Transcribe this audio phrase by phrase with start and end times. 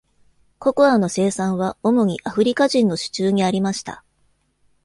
[0.57, 4.03] ココアの生産は主にアフリカ人の手中にありました。